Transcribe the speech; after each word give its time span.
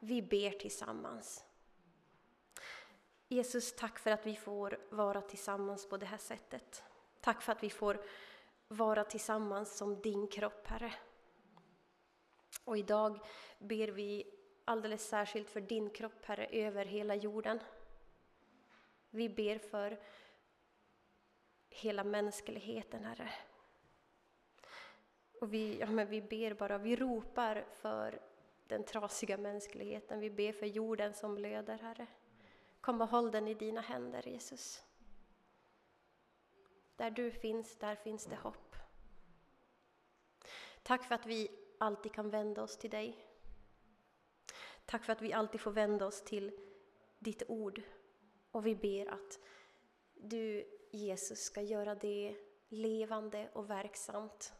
vi 0.00 0.22
ber 0.22 0.50
tillsammans. 0.50 1.44
Jesus, 3.28 3.76
tack 3.76 3.98
för 3.98 4.10
att 4.10 4.26
vi 4.26 4.36
får 4.36 4.78
vara 4.90 5.20
tillsammans 5.20 5.88
på 5.88 5.96
det 5.96 6.06
här 6.06 6.18
sättet. 6.18 6.82
Tack 7.20 7.42
för 7.42 7.52
att 7.52 7.62
vi 7.62 7.70
får 7.70 8.02
vara 8.68 9.04
tillsammans 9.04 9.76
som 9.76 10.00
din 10.00 10.28
kropp, 10.28 10.66
Herre. 10.66 10.94
Och 12.64 12.78
idag 12.78 13.20
ber 13.58 13.88
vi 13.88 14.26
alldeles 14.64 15.08
särskilt 15.08 15.50
för 15.50 15.60
din 15.60 15.90
kropp, 15.90 16.24
Herre, 16.24 16.46
över 16.46 16.84
hela 16.84 17.14
jorden. 17.14 17.60
Vi 19.10 19.28
ber 19.28 19.58
för 19.58 20.00
hela 21.68 22.04
mänskligheten, 22.04 23.04
Herre. 23.04 23.30
Och 25.40 25.54
vi, 25.54 25.78
ja, 25.78 25.86
men 25.86 26.08
vi 26.08 26.22
ber 26.22 26.54
bara, 26.54 26.78
vi 26.78 26.96
ropar 26.96 27.64
för 27.80 28.20
den 28.70 28.84
trasiga 28.84 29.36
mänskligheten. 29.36 30.20
Vi 30.20 30.30
ber 30.30 30.52
för 30.52 30.66
jorden 30.66 31.14
som 31.14 31.34
blöder, 31.34 31.78
Herre. 31.78 32.06
Kom 32.80 33.00
och 33.00 33.08
håll 33.08 33.30
den 33.30 33.48
i 33.48 33.54
dina 33.54 33.80
händer, 33.80 34.28
Jesus. 34.28 34.84
Där 36.96 37.10
du 37.10 37.30
finns, 37.30 37.76
där 37.76 37.94
finns 37.94 38.24
det 38.24 38.36
hopp. 38.36 38.76
Tack 40.82 41.04
för 41.04 41.14
att 41.14 41.26
vi 41.26 41.50
alltid 41.78 42.12
kan 42.12 42.30
vända 42.30 42.62
oss 42.62 42.78
till 42.78 42.90
dig. 42.90 43.26
Tack 44.84 45.04
för 45.04 45.12
att 45.12 45.22
vi 45.22 45.32
alltid 45.32 45.60
får 45.60 45.70
vända 45.70 46.06
oss 46.06 46.22
till 46.22 46.52
ditt 47.18 47.42
ord. 47.48 47.82
Och 48.50 48.66
vi 48.66 48.76
ber 48.76 49.06
att 49.06 49.38
du, 50.14 50.64
Jesus, 50.90 51.38
ska 51.38 51.62
göra 51.62 51.94
det 51.94 52.36
levande 52.68 53.50
och 53.52 53.70
verksamt 53.70 54.52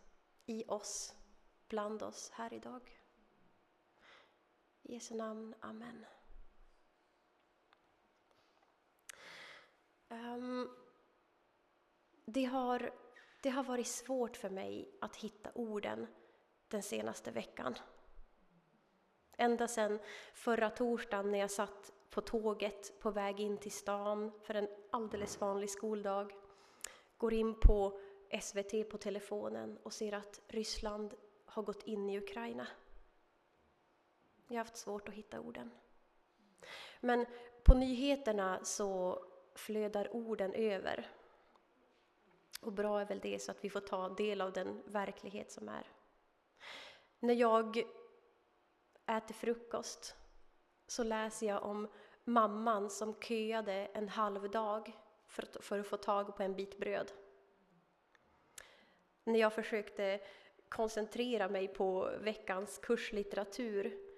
i 0.46 0.64
oss, 0.68 1.14
bland 1.68 2.02
oss 2.02 2.30
här 2.30 2.54
idag. 2.54 2.99
I 4.90 4.94
Jesu 4.94 5.14
namn, 5.14 5.54
Amen. 5.60 6.06
Um, 10.08 10.70
det, 12.24 12.44
har, 12.44 12.92
det 13.42 13.50
har 13.50 13.64
varit 13.64 13.86
svårt 13.86 14.36
för 14.36 14.50
mig 14.50 14.90
att 15.00 15.16
hitta 15.16 15.50
orden 15.54 16.06
den 16.68 16.82
senaste 16.82 17.30
veckan. 17.30 17.74
Ända 19.36 19.68
sedan 19.68 19.98
förra 20.34 20.70
torsdagen 20.70 21.30
när 21.30 21.38
jag 21.38 21.50
satt 21.50 21.92
på 22.10 22.20
tåget 22.20 23.00
på 23.00 23.10
väg 23.10 23.40
in 23.40 23.58
till 23.58 23.72
stan 23.72 24.32
för 24.42 24.54
en 24.54 24.68
alldeles 24.90 25.40
vanlig 25.40 25.70
skoldag. 25.70 26.32
Går 27.16 27.34
in 27.34 27.54
på 27.60 28.00
SVT 28.42 28.90
på 28.90 28.98
telefonen 28.98 29.78
och 29.82 29.92
ser 29.92 30.12
att 30.12 30.40
Ryssland 30.48 31.14
har 31.44 31.62
gått 31.62 31.82
in 31.82 32.10
i 32.10 32.18
Ukraina. 32.18 32.66
Jag 34.50 34.56
har 34.56 34.64
haft 34.64 34.76
svårt 34.76 35.08
att 35.08 35.14
hitta 35.14 35.40
orden. 35.40 35.70
Men 37.00 37.26
på 37.64 37.74
nyheterna 37.74 38.64
så 38.64 39.24
flödar 39.54 40.16
orden 40.16 40.52
över. 40.52 41.10
Och 42.60 42.72
bra 42.72 43.00
är 43.00 43.04
väl 43.04 43.20
det 43.20 43.42
så 43.42 43.50
att 43.50 43.64
vi 43.64 43.70
får 43.70 43.80
ta 43.80 44.08
del 44.08 44.40
av 44.40 44.52
den 44.52 44.82
verklighet 44.86 45.52
som 45.52 45.68
är. 45.68 45.86
När 47.18 47.34
jag 47.34 47.76
äter 49.06 49.34
frukost 49.34 50.16
så 50.86 51.02
läser 51.02 51.46
jag 51.46 51.62
om 51.62 51.88
mamman 52.24 52.90
som 52.90 53.14
köade 53.14 53.72
en 53.72 54.08
halv 54.08 54.50
dag 54.50 54.98
för 55.26 55.42
att, 55.42 55.64
för 55.64 55.78
att 55.78 55.86
få 55.86 55.96
tag 55.96 56.36
på 56.36 56.42
en 56.42 56.56
bit 56.56 56.78
bröd. 56.78 57.12
När 59.24 59.40
jag 59.40 59.52
försökte 59.52 60.20
koncentrera 60.68 61.48
mig 61.48 61.68
på 61.68 62.10
veckans 62.20 62.78
kurslitteratur 62.78 64.09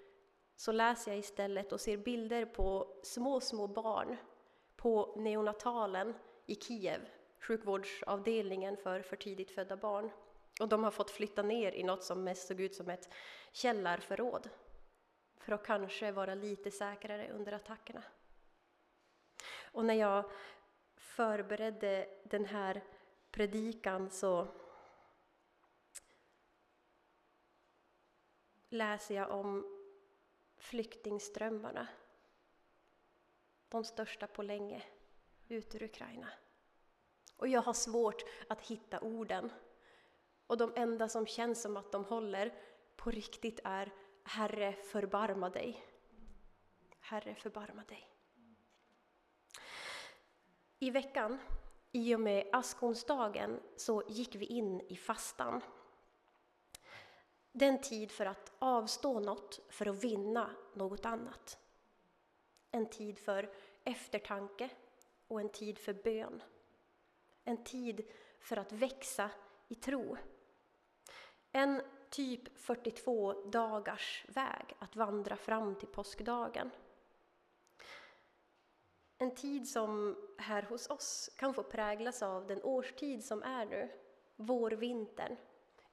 så 0.55 0.71
läser 0.71 1.11
jag 1.11 1.19
istället 1.19 1.71
och 1.71 1.81
ser 1.81 1.97
bilder 1.97 2.45
på 2.45 2.87
små, 3.03 3.39
små 3.39 3.67
barn 3.67 4.17
på 4.75 5.13
neonatalen 5.17 6.13
i 6.45 6.55
Kiev, 6.55 7.09
sjukvårdsavdelningen 7.39 8.77
för 8.77 9.01
för 9.01 9.15
tidigt 9.15 9.51
födda 9.51 9.77
barn. 9.77 10.11
Och 10.59 10.67
de 10.69 10.83
har 10.83 10.91
fått 10.91 11.11
flytta 11.11 11.43
ner 11.43 11.71
i 11.71 11.83
något 11.83 12.03
som 12.03 12.23
mest 12.23 12.47
såg 12.47 12.59
ut 12.59 12.75
som 12.75 12.89
ett 12.89 13.13
källarförråd 13.51 14.49
för 15.39 15.51
att 15.51 15.65
kanske 15.65 16.11
vara 16.11 16.35
lite 16.35 16.71
säkrare 16.71 17.31
under 17.31 17.51
attackerna. 17.51 18.03
Och 19.71 19.85
när 19.85 19.93
jag 19.93 20.31
förberedde 20.95 22.09
den 22.23 22.45
här 22.45 22.83
predikan 23.31 24.09
så 24.09 24.47
läser 28.69 29.15
jag 29.15 29.31
om 29.31 29.72
flyktingströmmarna. 30.63 31.87
De 33.69 33.83
största 33.83 34.27
på 34.27 34.43
länge, 34.43 34.83
ut 35.47 35.75
ur 35.75 35.83
Ukraina. 35.83 36.27
Och 37.37 37.47
jag 37.47 37.61
har 37.61 37.73
svårt 37.73 38.23
att 38.49 38.61
hitta 38.61 38.99
orden. 38.99 39.51
Och 40.47 40.57
de 40.57 40.73
enda 40.75 41.09
som 41.09 41.25
känns 41.25 41.61
som 41.61 41.77
att 41.77 41.91
de 41.91 42.05
håller 42.05 42.53
på 42.95 43.11
riktigt 43.11 43.59
är 43.63 43.93
Herre, 44.23 44.73
förbarma 44.73 45.49
dig. 45.49 45.85
Herre, 46.99 47.35
förbarma 47.35 47.83
dig. 47.83 48.09
I 50.79 50.91
veckan, 50.91 51.39
i 51.91 52.15
och 52.15 52.19
med 52.19 52.49
askonsdagen, 52.53 53.59
så 53.75 54.03
gick 54.07 54.35
vi 54.35 54.45
in 54.45 54.81
i 54.81 54.95
fastan. 54.95 55.61
Det 57.55 57.65
är 57.65 57.69
en 57.69 57.81
tid 57.81 58.11
för 58.11 58.25
att 58.25 58.51
avstå 58.59 59.19
något 59.19 59.59
för 59.69 59.85
att 59.85 60.03
vinna 60.03 60.49
något 60.73 61.05
annat. 61.05 61.57
En 62.71 62.89
tid 62.89 63.19
för 63.19 63.53
eftertanke 63.83 64.69
och 65.27 65.41
en 65.41 65.49
tid 65.49 65.79
för 65.79 65.93
bön. 65.93 66.43
En 67.43 67.63
tid 67.63 68.07
för 68.39 68.57
att 68.57 68.71
växa 68.71 69.29
i 69.67 69.75
tro. 69.75 70.17
En 71.51 71.81
typ 72.09 72.57
42 72.57 73.33
dagars 73.49 74.25
väg 74.27 74.75
att 74.79 74.95
vandra 74.95 75.35
fram 75.35 75.75
till 75.75 75.87
påskdagen. 75.87 76.69
En 79.17 79.35
tid 79.35 79.69
som 79.69 80.17
här 80.37 80.61
hos 80.63 80.89
oss 80.89 81.29
kan 81.37 81.53
få 81.53 81.63
präglas 81.63 82.21
av 82.21 82.47
den 82.47 82.63
årstid 82.63 83.25
som 83.25 83.43
är 83.43 83.65
nu, 83.65 83.91
vårvintern, 84.35 85.37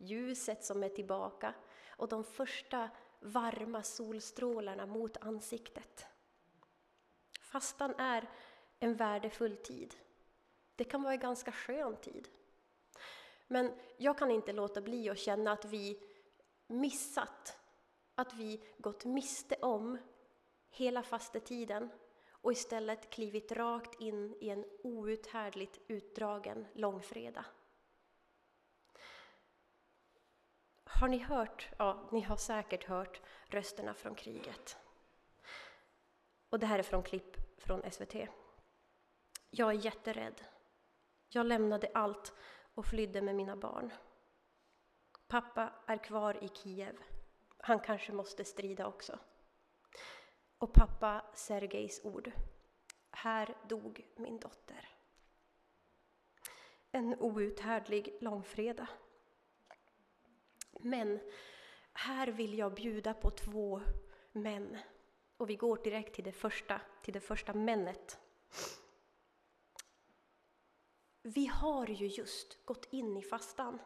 ljuset 0.00 0.64
som 0.64 0.82
är 0.82 0.88
tillbaka 0.88 1.54
och 1.88 2.08
de 2.08 2.24
första 2.24 2.90
varma 3.20 3.82
solstrålarna 3.82 4.86
mot 4.86 5.16
ansiktet. 5.16 6.06
Fastan 7.40 7.94
är 7.98 8.30
en 8.78 8.94
värdefull 8.94 9.56
tid. 9.56 9.94
Det 10.76 10.84
kan 10.84 11.02
vara 11.02 11.12
en 11.12 11.20
ganska 11.20 11.52
skön 11.52 11.96
tid. 11.96 12.28
Men 13.46 13.72
jag 13.96 14.18
kan 14.18 14.30
inte 14.30 14.52
låta 14.52 14.80
bli 14.80 15.10
att 15.10 15.18
känna 15.18 15.52
att 15.52 15.64
vi 15.64 16.02
missat, 16.66 17.58
att 18.14 18.34
vi 18.34 18.64
gått 18.78 19.04
miste 19.04 19.56
om 19.56 19.98
hela 20.70 21.02
fastetiden 21.02 21.90
och 22.30 22.52
istället 22.52 23.10
klivit 23.10 23.52
rakt 23.52 24.00
in 24.00 24.36
i 24.40 24.48
en 24.48 24.64
outhärdligt 24.82 25.80
utdragen 25.88 26.66
långfredag. 26.72 27.44
Har 31.00 31.08
ni 31.08 31.18
hört? 31.18 31.68
Ja, 31.78 32.08
ni 32.12 32.20
har 32.20 32.36
säkert 32.36 32.84
hört 32.84 33.20
rösterna 33.46 33.94
från 33.94 34.14
kriget. 34.14 34.76
Och 36.50 36.58
det 36.58 36.66
här 36.66 36.78
är 36.78 36.82
från 36.82 37.02
klipp 37.02 37.60
från 37.60 37.90
SVT. 37.90 38.14
Jag 39.50 39.70
är 39.70 39.84
jätterädd. 39.84 40.44
Jag 41.28 41.46
lämnade 41.46 41.90
allt 41.94 42.32
och 42.74 42.86
flydde 42.86 43.22
med 43.22 43.34
mina 43.34 43.56
barn. 43.56 43.92
Pappa 45.28 45.72
är 45.86 45.96
kvar 45.96 46.44
i 46.44 46.48
Kiev. 46.48 46.96
Han 47.58 47.80
kanske 47.80 48.12
måste 48.12 48.44
strida 48.44 48.86
också. 48.86 49.18
Och 50.58 50.72
pappa 50.72 51.24
Sergejs 51.34 52.00
ord. 52.04 52.32
Här 53.10 53.56
dog 53.68 54.06
min 54.16 54.40
dotter. 54.40 54.88
En 56.92 57.20
outhärdlig 57.20 58.18
långfredag. 58.20 58.86
Men 60.82 61.20
här 61.92 62.26
vill 62.26 62.58
jag 62.58 62.74
bjuda 62.74 63.14
på 63.14 63.30
två 63.30 63.80
män. 64.32 64.78
Och 65.36 65.50
vi 65.50 65.56
går 65.56 65.76
direkt 65.84 66.14
till 66.14 66.24
det 66.24 66.32
första, 66.32 66.80
till 67.02 67.14
det 67.14 67.20
första 67.20 67.54
männet. 67.54 68.18
Vi 71.22 71.46
har 71.46 71.86
ju 71.86 72.06
just 72.06 72.64
gått 72.64 72.88
in 72.90 73.16
i 73.16 73.22
fastan. 73.22 73.78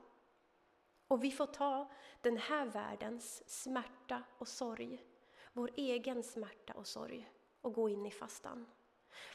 Och 1.09 1.25
vi 1.25 1.31
får 1.31 1.47
ta 1.47 1.93
den 2.21 2.37
här 2.37 2.67
världens 2.67 3.51
smärta 3.63 4.23
och 4.39 4.49
sorg, 4.49 5.05
vår 5.53 5.71
egen 5.77 6.23
smärta 6.23 6.73
och 6.73 6.87
sorg, 6.87 7.31
och 7.61 7.75
gå 7.75 7.89
in 7.89 8.07
i 8.07 8.11
fastan. 8.11 8.67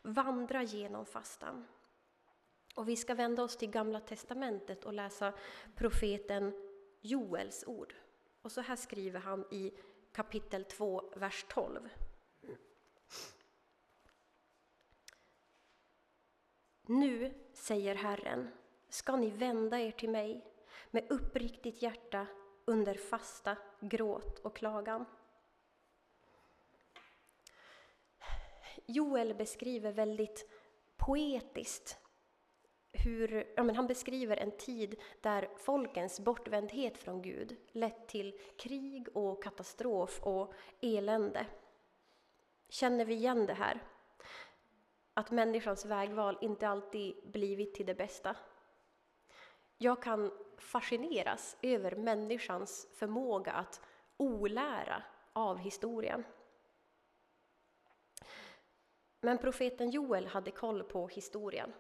Vandra 0.02 0.64
genom 0.64 1.06
fastan. 1.06 1.68
Och 2.76 2.90
vi 2.90 2.96
ska 2.96 3.14
vända 3.14 3.44
oss 3.44 3.58
till 3.58 3.70
Gamla 3.70 4.00
testamentet 4.00 4.86
och 4.86 4.94
läsa 4.94 5.34
profeten 5.76 6.69
Joels 7.01 7.63
ord. 7.68 7.96
Och 8.42 8.51
så 8.51 8.62
här 8.62 8.75
skriver 8.75 9.19
han 9.19 9.46
i 9.51 9.74
kapitel 10.12 10.66
2, 10.66 11.13
vers 11.16 11.46
12. 11.50 11.90
Nu, 16.81 17.34
säger 17.54 17.96
Herren, 17.96 18.50
ska 18.90 19.16
ni 19.16 19.30
vända 19.30 19.80
er 19.80 19.92
till 19.92 20.10
mig 20.10 20.46
med 20.92 21.12
uppriktigt 21.12 21.81
hjärta 21.81 22.28
under 22.66 22.94
fasta, 22.94 23.57
gråt 23.81 24.40
och 24.40 24.56
klagan. 24.56 25.06
Joel 28.86 29.36
beskriver 29.36 29.92
väldigt 29.92 30.50
poetiskt 30.98 32.00
hur, 32.92 33.54
ja 33.56 33.64
men 33.64 33.76
han 33.76 33.88
beskriver 33.88 34.38
en 34.38 34.52
tid 34.52 34.96
där 35.22 35.50
folkens 35.58 36.20
bortvändhet 36.20 36.98
från 36.98 37.22
Gud 37.22 37.56
lett 37.72 38.08
till 38.08 38.40
krig 38.58 39.08
och 39.14 39.44
katastrof 39.44 40.20
och 40.24 40.54
elände. 40.82 41.46
Känner 42.70 43.06
vi 43.06 43.14
igen 43.14 43.46
det 43.46 43.54
här? 43.54 43.84
Att 45.14 45.32
människans 45.32 45.86
vägval 45.86 46.38
inte 46.42 46.68
alltid 46.68 47.16
blivit 47.24 47.74
till 47.74 47.86
det 47.86 47.96
bästa. 47.96 48.36
Jag 49.78 50.04
kan 50.04 50.32
fascineras 50.58 51.58
över 51.62 51.96
människans 51.96 52.88
förmåga 52.94 53.52
att 53.52 53.82
olära 54.18 55.04
av 55.34 55.58
historien. 55.58 56.24
Men 59.22 59.38
profeten 59.38 59.90
Joel 59.90 60.28
hade 60.28 60.52
koll 60.52 60.84
på 60.84 61.08
historien. 61.08 61.74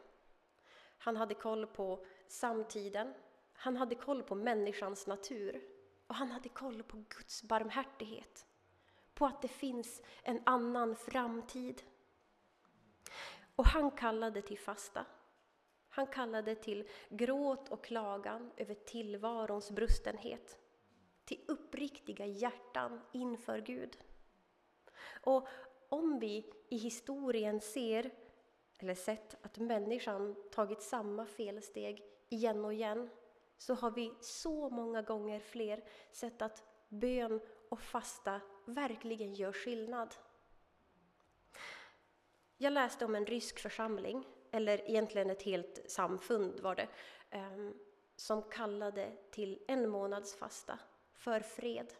Han 1.01 1.17
hade 1.17 1.33
koll 1.33 1.67
på 1.67 2.05
samtiden, 2.27 3.13
han 3.53 3.77
hade 3.77 3.95
koll 3.95 4.23
på 4.23 4.35
människans 4.35 5.07
natur 5.07 5.61
och 6.07 6.15
han 6.15 6.31
hade 6.31 6.49
koll 6.49 6.83
på 6.83 6.97
Guds 6.97 7.43
barmhärtighet. 7.43 8.47
På 9.13 9.25
att 9.25 9.41
det 9.41 9.47
finns 9.47 10.01
en 10.23 10.41
annan 10.45 10.95
framtid. 10.95 11.83
Och 13.55 13.65
han 13.65 13.91
kallade 13.91 14.41
till 14.41 14.59
fasta. 14.59 15.05
Han 15.89 16.07
kallade 16.07 16.55
till 16.55 16.87
gråt 17.09 17.69
och 17.69 17.83
klagan 17.83 18.51
över 18.57 18.75
tillvarons 18.75 19.71
brustenhet. 19.71 20.59
Till 21.25 21.43
uppriktiga 21.47 22.25
hjärtan 22.25 23.01
inför 23.11 23.59
Gud. 23.59 23.97
Och 25.23 25.47
om 25.89 26.19
vi 26.19 26.53
i 26.69 26.77
historien 26.77 27.61
ser 27.61 28.11
eller 28.79 28.95
sett 28.95 29.37
att 29.41 29.57
människan 29.57 30.35
tagit 30.51 30.81
samma 30.81 31.25
felsteg 31.25 32.03
igen 32.29 32.65
och 32.65 32.73
igen 32.73 33.09
så 33.57 33.73
har 33.73 33.91
vi 33.91 34.13
så 34.21 34.69
många 34.69 35.01
gånger 35.01 35.39
fler 35.39 35.83
sett 36.11 36.41
att 36.41 36.63
bön 36.89 37.41
och 37.69 37.81
fasta 37.81 38.41
verkligen 38.65 39.33
gör 39.33 39.51
skillnad. 39.51 40.15
Jag 42.57 42.73
läste 42.73 43.05
om 43.05 43.15
en 43.15 43.25
rysk 43.25 43.59
församling, 43.59 44.27
eller 44.51 44.89
egentligen 44.89 45.29
ett 45.29 45.41
helt 45.41 45.91
samfund 45.91 46.59
var 46.59 46.75
det, 46.75 46.87
ehm, 47.29 47.73
som 48.15 48.41
kallade 48.41 49.11
till 49.31 49.63
en 49.67 49.89
månads 49.89 50.35
fasta 50.35 50.79
för 51.13 51.39
fred, 51.39 51.93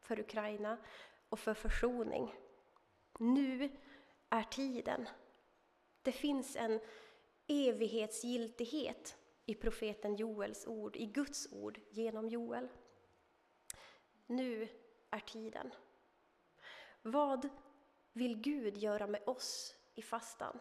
för 0.00 0.20
Ukraina 0.20 0.76
och 1.28 1.38
för 1.38 1.54
försoning. 1.54 2.34
Nu 3.18 3.70
är 4.28 4.42
tiden. 4.42 5.08
Det 6.04 6.12
finns 6.12 6.56
en 6.56 6.80
evighetsgiltighet 7.46 9.16
i 9.46 9.54
profeten 9.54 10.16
Joels 10.16 10.66
ord, 10.66 10.96
i 10.96 11.06
Guds 11.06 11.52
ord 11.52 11.80
genom 11.90 12.28
Joel. 12.28 12.68
Nu 14.26 14.68
är 15.10 15.18
tiden. 15.18 15.70
Vad 17.02 17.48
vill 18.12 18.36
Gud 18.36 18.76
göra 18.76 19.06
med 19.06 19.22
oss 19.26 19.76
i 19.94 20.02
fastan? 20.02 20.58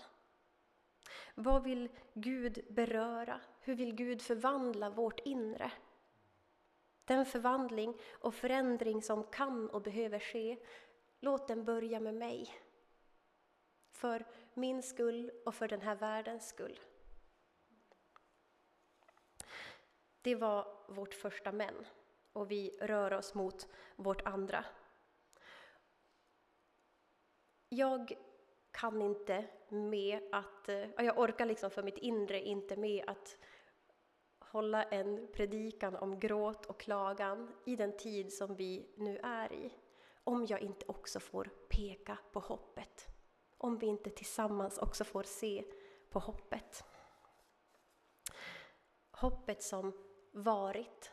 Vad 1.36 1.64
vill 1.64 1.90
Gud 2.14 2.66
beröra? 2.70 3.42
Hur 3.60 3.76
vill 3.76 3.96
Gud 3.96 4.22
förvandla 4.22 4.90
vårt 4.90 5.20
inre? 5.20 5.72
Den 7.06 7.26
förvandling 7.26 7.98
och 8.12 8.36
förändring 8.36 9.02
som 9.02 9.24
kan 9.24 9.70
och 9.70 9.82
behöver 9.82 10.20
ske, 10.20 10.58
låt 11.20 11.48
den 11.48 11.64
börja 11.64 12.00
med 12.00 12.16
mig. 12.16 12.50
För 13.92 14.26
min 14.56 14.84
skull 14.84 15.32
och 15.46 15.56
för 15.56 15.68
den 15.68 15.82
här 15.82 15.96
världens 15.96 16.48
skull. 16.48 16.80
Det 20.22 20.36
var 20.36 20.68
vårt 20.88 21.14
första 21.14 21.52
men 21.52 21.86
och 22.34 22.52
vi 22.52 22.78
rör 22.82 23.14
oss 23.14 23.34
mot 23.34 23.68
vårt 23.96 24.22
andra. 24.22 24.66
Jag 27.70 28.14
kan 28.72 29.02
inte 29.02 29.46
med 29.70 30.30
att, 30.32 30.70
eh, 30.70 30.90
jag 30.98 31.20
orkar 31.20 31.46
liksom 31.46 31.72
för 31.72 31.84
mitt 31.84 31.98
inre 31.98 32.40
inte 32.42 32.76
med 32.76 33.04
att 33.08 33.38
hålla 34.40 34.84
en 34.84 35.28
predikan 35.34 35.96
om 35.96 36.20
gråt 36.20 36.66
och 36.66 36.80
klagan 36.80 37.54
i 37.66 37.76
den 37.76 37.98
tid 37.98 38.34
som 38.34 38.56
vi 38.56 38.94
nu 38.98 39.18
är 39.24 39.54
i, 39.54 39.74
om 40.24 40.46
jag 40.46 40.62
inte 40.62 40.86
också 40.86 41.20
får 41.20 41.50
peka 41.70 42.18
på 42.32 42.40
hoppet 42.40 43.13
om 43.64 43.78
vi 43.78 43.86
inte 43.86 44.10
tillsammans 44.10 44.78
också 44.78 45.04
får 45.04 45.24
se 45.24 45.64
på 46.10 46.20
hoppet. 46.20 46.84
Hoppet 49.12 49.64
som 49.64 49.94
varit, 50.32 51.12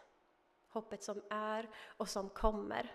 hoppet 0.69 1.02
som 1.02 1.23
är 1.31 1.70
och 1.97 2.08
som 2.08 2.31
kommer. 2.31 2.94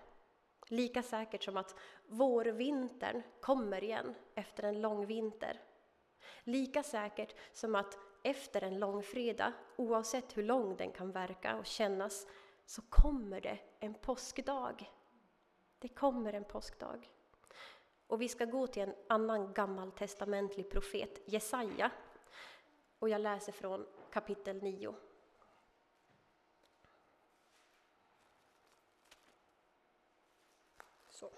Lika 0.68 1.04
säkert 1.04 1.44
som 1.44 1.58
att 1.58 1.76
vårvintern 2.06 3.22
kommer 3.42 3.84
igen 3.84 4.16
efter 4.36 4.64
en 4.64 4.82
lång 4.82 5.06
vinter. 5.06 5.62
Lika 6.44 6.84
säkert 6.84 7.36
som 7.54 7.76
att 7.76 7.98
efter 8.24 8.62
en 8.62 8.80
lång 8.80 9.04
fredag, 9.04 9.54
oavsett 9.76 10.38
hur 10.38 10.44
lång 10.44 10.78
den 10.78 10.92
kan 10.92 11.12
verka 11.12 11.56
och 11.56 11.66
kännas, 11.66 12.28
så 12.66 12.82
kommer 12.82 13.42
det 13.42 13.60
en 13.80 13.94
påskdag. 13.94 14.92
Det 15.80 15.90
kommer 15.90 16.34
en 16.34 16.46
påskdag. 16.46 17.10
Och 18.08 18.22
vi 18.22 18.30
ska 18.30 18.46
gå 18.46 18.68
till 18.68 18.82
en 18.82 18.96
annan 19.08 19.54
gammaltestamentlig 19.54 20.70
profet, 20.70 21.22
Jesaja. 21.26 21.92
Och 23.00 23.10
jag 23.10 23.22
läser 23.22 23.52
från 23.52 23.86
kapitel 24.12 24.64
9. 24.64 24.96
Så. 31.10 31.32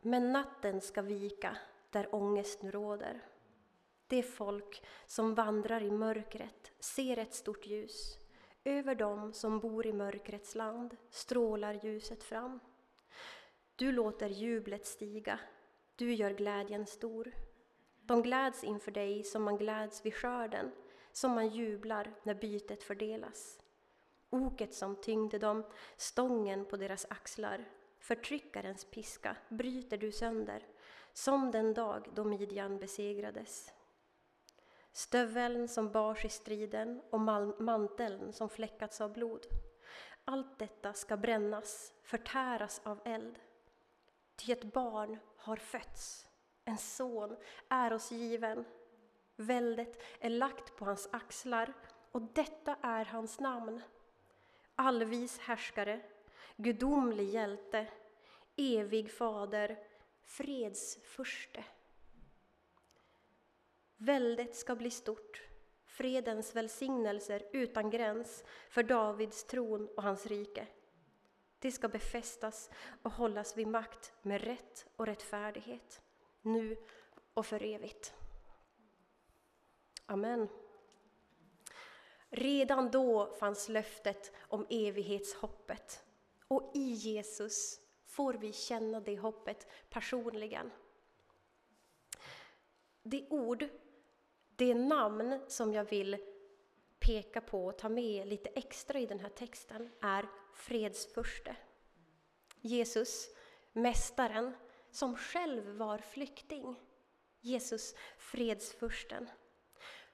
Men 0.00 0.32
natten 0.32 0.80
ska 0.80 1.02
vika 1.02 1.56
där 1.90 2.14
ångest 2.14 2.62
nu 2.62 2.70
råder. 2.70 3.24
Det 4.06 4.22
folk 4.22 4.84
som 5.06 5.34
vandrar 5.34 5.82
i 5.82 5.90
mörkret 5.90 6.72
ser 6.78 7.18
ett 7.18 7.34
stort 7.34 7.66
ljus. 7.66 8.18
Över 8.64 8.94
dem 8.94 9.32
som 9.32 9.60
bor 9.60 9.86
i 9.86 9.92
mörkrets 9.92 10.54
land 10.54 10.96
strålar 11.10 11.74
ljuset 11.74 12.22
fram. 12.22 12.60
Du 13.76 13.92
låter 13.92 14.28
jublet 14.28 14.86
stiga, 14.86 15.40
du 15.96 16.14
gör 16.14 16.30
glädjen 16.30 16.86
stor. 16.86 17.32
De 18.00 18.22
gläds 18.22 18.64
inför 18.64 18.90
dig 18.90 19.24
som 19.24 19.42
man 19.42 19.56
gläds 19.56 20.06
vid 20.06 20.14
skörden, 20.14 20.72
som 21.12 21.30
man 21.30 21.48
jublar 21.48 22.14
när 22.22 22.34
bytet 22.34 22.82
fördelas. 22.82 23.60
Oket 24.30 24.74
som 24.74 24.96
tyngde 24.96 25.38
dem, 25.38 25.64
stången 25.96 26.64
på 26.64 26.76
deras 26.76 27.06
axlar, 27.10 27.68
förtryckarens 27.98 28.84
piska 28.84 29.36
bryter 29.48 29.96
du 29.98 30.12
sönder, 30.12 30.66
som 31.12 31.50
den 31.50 31.74
dag 31.74 32.08
då 32.14 32.24
Midjan 32.24 32.78
besegrades. 32.78 33.72
Stöveln 34.92 35.68
som 35.68 35.92
bars 35.92 36.24
i 36.24 36.28
striden 36.28 37.02
och 37.10 37.20
manteln 37.60 38.32
som 38.32 38.48
fläckats 38.48 39.00
av 39.00 39.12
blod. 39.12 39.46
Allt 40.30 40.58
detta 40.58 40.92
ska 40.92 41.16
brännas, 41.16 41.92
förtäras 42.02 42.80
av 42.84 43.00
eld. 43.04 43.38
Ty 44.36 44.52
ett 44.52 44.72
barn 44.72 45.18
har 45.36 45.56
fötts, 45.56 46.28
en 46.64 46.78
son 46.78 47.36
är 47.68 47.92
oss 47.92 48.10
given. 48.12 48.64
Väldet 49.36 50.02
är 50.20 50.30
lagt 50.30 50.76
på 50.76 50.84
hans 50.84 51.08
axlar 51.12 51.72
och 52.12 52.22
detta 52.22 52.76
är 52.82 53.04
hans 53.04 53.40
namn. 53.40 53.82
Allvis 54.74 55.38
härskare, 55.38 56.00
gudomlig 56.56 57.28
hjälte, 57.28 57.86
evig 58.56 59.12
fader, 59.12 59.78
fredsförste. 60.24 61.64
Väldet 63.96 64.56
ska 64.56 64.76
bli 64.76 64.90
stort, 64.90 65.47
fredens 65.98 66.56
välsignelser 66.56 67.42
utan 67.52 67.90
gräns 67.90 68.44
för 68.70 68.82
Davids 68.82 69.44
tron 69.44 69.88
och 69.96 70.02
hans 70.02 70.26
rike. 70.26 70.66
Det 71.58 71.72
ska 71.72 71.88
befästas 71.88 72.70
och 73.02 73.12
hållas 73.12 73.56
vid 73.56 73.68
makt 73.68 74.12
med 74.22 74.40
rätt 74.40 74.86
och 74.96 75.06
rättfärdighet, 75.06 76.02
nu 76.42 76.76
och 77.34 77.46
för 77.46 77.62
evigt. 77.62 78.14
Amen. 80.06 80.48
Redan 82.30 82.90
då 82.90 83.34
fanns 83.40 83.68
löftet 83.68 84.32
om 84.38 84.66
evighetshoppet 84.70 86.04
Och 86.48 86.70
i 86.74 86.90
Jesus 86.90 87.80
får 88.04 88.34
vi 88.34 88.52
känna 88.52 89.00
det 89.00 89.16
hoppet 89.16 89.66
personligen. 89.90 90.70
Det 93.02 93.26
ord, 93.30 93.68
det 94.58 94.74
namn 94.74 95.40
som 95.48 95.72
jag 95.72 95.84
vill 95.84 96.16
peka 96.98 97.40
på 97.40 97.66
och 97.66 97.78
ta 97.78 97.88
med 97.88 98.28
lite 98.28 98.48
extra 98.48 98.98
i 98.98 99.06
den 99.06 99.20
här 99.20 99.28
texten 99.28 99.90
är 100.00 100.28
fredsförste. 100.54 101.56
Jesus, 102.60 103.28
Mästaren, 103.72 104.56
som 104.90 105.16
själv 105.16 105.76
var 105.76 105.98
flykting. 105.98 106.80
Jesus, 107.40 107.94
fredsfursten. 108.18 109.30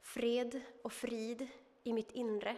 Fred 0.01 0.61
och 0.83 0.93
frid 0.93 1.49
i 1.83 1.93
mitt 1.93 2.13
inre. 2.13 2.57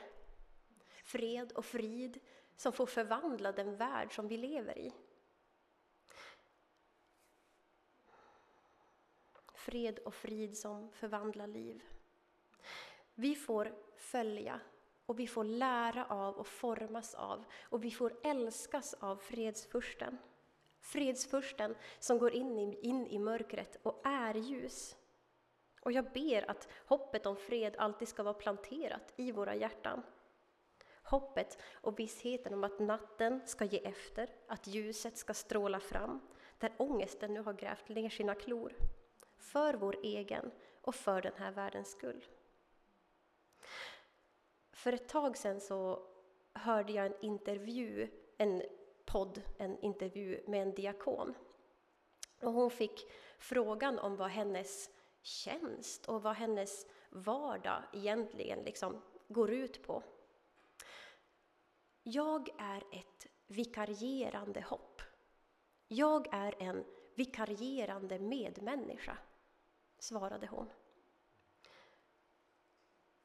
Fred 1.05 1.53
och 1.53 1.65
frid 1.65 2.19
som 2.57 2.73
får 2.73 2.87
förvandla 2.87 3.53
den 3.53 3.77
värld 3.77 4.15
som 4.15 4.29
vi 4.29 4.37
lever 4.37 4.79
i. 4.79 4.93
Fred 9.67 9.99
och 9.99 10.15
frid 10.15 10.57
som 10.57 10.91
förvandlar 10.93 11.47
liv. 11.47 11.83
Vi 13.15 13.35
får 13.35 13.75
följa 13.97 14.61
och 15.07 15.21
vi 15.21 15.27
får 15.27 15.45
lära 15.45 16.05
av 16.05 16.35
och 16.35 16.47
formas 16.47 17.15
av 17.15 17.45
och 17.63 17.85
vi 17.85 17.91
får 17.91 18.13
älskas 18.23 18.95
av 18.95 19.17
fredsfursten. 19.17 20.19
Fredsfursten 20.81 21.75
som 21.99 22.19
går 22.19 22.33
in 22.33 22.59
i, 22.59 22.79
in 22.83 23.07
i 23.07 23.19
mörkret 23.19 23.79
och 23.83 24.01
är 24.05 24.35
ljus. 24.35 24.97
Och 25.81 25.93
jag 25.93 26.13
ber 26.13 26.51
att 26.51 26.69
hoppet 26.87 27.27
om 27.27 27.37
fred 27.37 27.77
alltid 27.79 28.09
ska 28.09 28.23
vara 28.23 28.35
planterat 28.35 29.15
i 29.17 29.33
våra 29.33 29.55
hjärtan. 29.55 30.03
Hoppet 31.03 31.59
och 31.73 31.99
vissheten 31.99 32.55
om 32.55 32.65
att 32.65 32.79
natten 32.79 33.41
ska 33.47 33.65
ge 33.65 33.79
efter, 33.79 34.31
att 34.49 34.67
ljuset 34.67 35.17
ska 35.17 35.35
stråla 35.35 35.81
fram, 35.81 36.21
där 36.59 36.73
ångesten 36.77 37.35
nu 37.35 37.41
har 37.41 37.53
grävt 37.53 37.89
ner 37.89 38.09
sina 38.09 38.35
klor. 38.35 38.73
För 39.37 39.75
vår 39.75 39.97
egen 40.03 40.51
och 40.81 40.95
för 40.95 41.23
den 41.23 41.33
här 41.37 41.53
världens 41.53 41.91
skull. 41.91 42.25
För 44.73 44.93
ett 44.93 45.09
tag 45.09 45.37
sedan 45.37 45.61
så 45.61 46.03
hörde 46.53 46.93
jag 46.93 47.07
en 47.07 47.21
intervju, 47.21 48.09
en 48.37 48.63
podd, 49.05 49.43
en 49.59 49.79
intervju 49.79 50.45
med 50.47 50.63
en 50.63 50.75
diakon. 50.75 51.35
Och 52.41 52.53
hon 52.53 52.71
fick 52.71 53.11
frågan 53.39 53.99
om 53.99 54.17
vad 54.17 54.31
hennes 54.31 54.91
tjänst 55.23 56.07
och 56.07 56.23
vad 56.23 56.35
hennes 56.35 56.87
vardag 57.11 57.83
egentligen 57.93 58.59
liksom 58.59 59.03
går 59.29 59.51
ut 59.51 59.83
på. 59.83 60.03
Jag 62.03 62.49
är 62.59 62.83
ett 62.93 63.27
vikarierande 63.47 64.61
hopp. 64.61 65.03
Jag 65.89 66.35
är 66.35 66.63
en 66.63 66.85
vikarierande 67.17 68.19
medmänniska, 68.19 69.19
svarade 69.99 70.47
hon. 70.47 70.71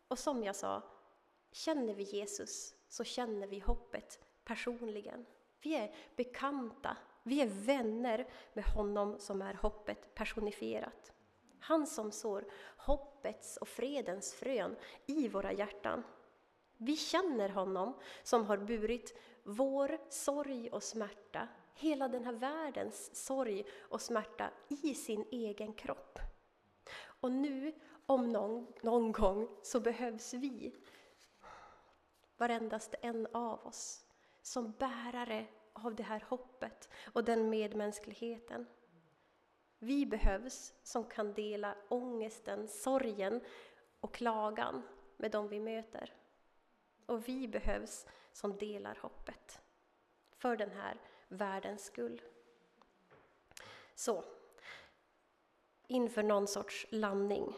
Och 0.07 0.19
som 0.19 0.43
jag 0.43 0.55
sa, 0.55 0.83
känner 1.51 1.93
vi 1.93 2.03
Jesus 2.03 2.75
så 2.88 3.03
känner 3.03 3.48
vi 3.48 3.60
hoppet 3.60 4.19
personligen. 4.43 5.25
Vi 5.62 5.75
är 5.75 5.95
bekanta, 6.15 6.98
vi 7.24 7.41
är 7.41 7.48
vänner 7.48 8.27
med 8.53 8.65
honom 8.65 9.19
som 9.19 9.41
är 9.41 9.53
hoppet 9.53 10.15
personifierat. 10.15 11.13
Han 11.60 11.88
som 11.88 12.12
sår 12.12 12.45
hoppets 12.77 13.57
och 13.57 13.67
fredens 13.67 14.33
frön 14.33 14.75
i 15.05 15.27
våra 15.27 15.53
hjärtan. 15.53 16.03
Vi 16.77 16.98
känner 16.98 17.50
honom 17.50 18.00
som 18.24 18.45
har 18.45 18.57
burit 18.57 19.17
vår 19.43 19.98
sorg 20.10 20.69
och 20.69 20.83
smärta, 20.83 21.48
hela 21.73 22.07
den 22.07 22.25
här 22.25 22.33
världens 22.33 23.25
sorg 23.25 23.65
och 23.79 24.01
smärta 24.01 24.49
i 24.67 24.95
sin 24.95 25.25
egen 25.31 25.73
kropp. 25.73 26.19
Och 27.03 27.31
nu, 27.31 27.73
om 28.05 28.29
någon, 28.29 28.67
någon 28.81 29.11
gång, 29.11 29.47
så 29.63 29.79
behövs 29.79 30.33
vi, 30.33 30.75
varendaste 32.37 32.97
en 33.01 33.27
av 33.31 33.67
oss, 33.67 34.05
som 34.41 34.71
bärare 34.71 35.47
av 35.73 35.95
det 35.95 36.03
här 36.03 36.25
hoppet 36.27 36.89
och 37.13 37.23
den 37.23 37.49
medmänskligheten. 37.49 38.67
Vi 39.79 40.05
behövs 40.05 40.73
som 40.83 41.03
kan 41.03 41.33
dela 41.33 41.75
ångesten, 41.89 42.67
sorgen 42.67 43.41
och 43.99 44.13
klagan 44.13 44.81
med 45.17 45.31
dem 45.31 45.47
vi 45.47 45.59
möter. 45.59 46.13
Och 47.05 47.27
vi 47.27 47.47
behövs 47.47 48.05
som 48.33 48.57
delar 48.57 48.97
hoppet 49.01 49.61
för 50.37 50.55
den 50.55 50.71
här 50.71 50.97
världens 51.31 51.85
skull. 51.85 52.21
Så, 53.95 54.23
inför 55.88 56.23
någon 56.23 56.47
sorts 56.47 56.88
landning. 56.89 57.53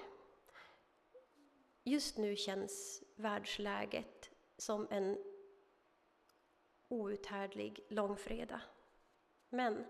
Just 1.84 2.18
nu 2.18 2.36
känns 2.36 3.04
världsläget 3.16 4.32
som 4.58 4.88
en 4.92 5.18
outhärdlig 6.88 7.86
långfredag. 7.90 8.60
Men 9.50 9.86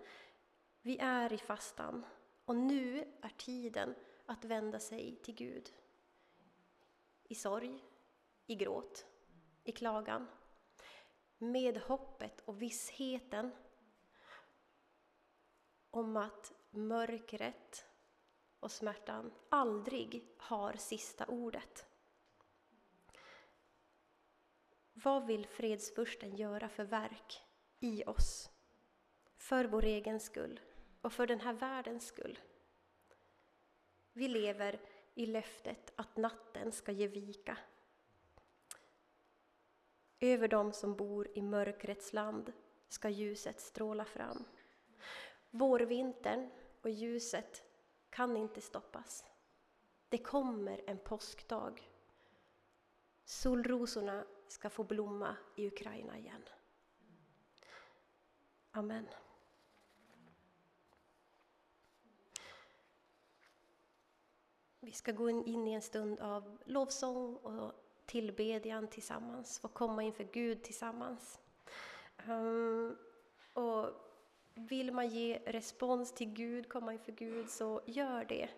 vi 0.81 0.97
är 0.97 1.33
i 1.33 1.37
fastan 1.37 2.05
och 2.45 2.55
nu 2.55 3.13
är 3.21 3.33
tiden 3.37 3.95
att 4.25 4.45
vända 4.45 4.79
sig 4.79 5.15
till 5.23 5.35
Gud. 5.35 5.73
I 7.23 7.35
sorg, 7.35 7.83
i 8.45 8.55
gråt, 8.55 9.05
i 9.63 9.71
klagan. 9.71 10.27
Med 11.37 11.77
hoppet 11.77 12.41
och 12.45 12.61
vissheten 12.61 13.51
om 15.93 16.17
att 16.17 16.53
mörkret 16.69 17.85
och 18.59 18.71
smärtan 18.71 19.33
aldrig 19.50 20.27
har 20.38 20.73
sista 20.73 21.25
ordet. 21.25 21.85
Vad 24.93 25.25
vill 25.25 25.47
fredsfursten 25.47 26.35
göra 26.35 26.69
för 26.69 26.83
verk 26.83 27.41
i 27.79 28.03
oss? 28.03 28.50
För 29.35 29.65
vår 29.65 29.85
egen 29.85 30.19
skull 30.19 30.59
och 31.01 31.13
för 31.13 31.27
den 31.27 31.39
här 31.39 31.53
världens 31.53 32.05
skull. 32.05 32.39
Vi 34.13 34.27
lever 34.27 34.81
i 35.13 35.25
löftet 35.25 35.93
att 35.95 36.17
natten 36.17 36.71
ska 36.71 36.91
ge 36.91 37.07
vika. 37.07 37.57
Över 40.19 40.47
dem 40.47 40.73
som 40.73 40.95
bor 40.95 41.38
i 41.38 41.41
mörkrets 41.41 42.13
land 42.13 42.53
ska 42.88 43.09
ljuset 43.09 43.59
stråla 43.59 44.05
fram. 44.05 44.45
Vårvintern 45.55 46.50
och 46.81 46.89
ljuset 46.89 47.63
kan 48.10 48.38
inte 48.38 48.62
stoppas. 48.62 49.25
Det 50.10 50.17
kommer 50.17 50.81
en 50.88 50.98
påskdag. 50.98 51.91
Solrosorna 53.25 54.25
ska 54.48 54.69
få 54.69 54.83
blomma 54.83 55.36
i 55.55 55.67
Ukraina 55.67 56.17
igen. 56.17 56.43
Amen. 58.72 59.07
Vi 64.79 64.91
ska 64.91 65.12
gå 65.12 65.29
in 65.29 65.67
i 65.67 65.74
en 65.74 65.81
stund 65.81 66.19
av 66.19 66.57
lovsång 66.65 67.36
och 67.36 67.72
tillbedjan 68.05 68.88
tillsammans, 68.88 69.60
få 69.60 69.67
komma 69.67 70.03
inför 70.03 70.24
Gud 70.24 70.63
tillsammans. 70.63 71.39
Ehm, 72.17 72.72
vill 74.70 74.91
man 74.91 75.08
ge 75.08 75.39
respons 75.46 76.13
till 76.13 76.34
Gud, 76.34 76.70
komma 76.70 76.93
inför 76.93 77.12
Gud, 77.12 77.50
så 77.50 77.82
gör 77.86 78.25
det. 78.25 78.50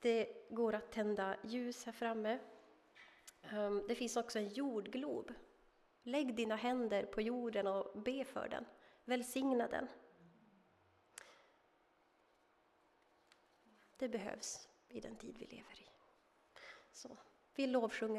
Det 0.00 0.48
går 0.50 0.74
att 0.74 0.92
tända 0.92 1.36
ljus 1.42 1.84
här 1.84 1.92
framme. 1.92 2.38
Ehm, 3.42 3.84
det 3.88 3.94
finns 3.94 4.16
också 4.16 4.38
en 4.38 4.48
jordglob. 4.48 5.32
Lägg 6.02 6.34
dina 6.34 6.56
händer 6.56 7.06
på 7.06 7.20
jorden 7.20 7.66
och 7.66 8.02
be 8.02 8.24
för 8.24 8.48
den. 8.48 8.64
Välsigna 9.04 9.68
den. 9.68 9.88
Det 13.96 14.08
behövs 14.08 14.68
i 14.88 15.00
den 15.00 15.16
tid 15.16 15.36
vi 15.38 15.46
lever 15.46 15.80
i. 15.80 15.88
Så, 16.92 17.16
vi 17.54 17.66
lovsjunger 17.66 18.18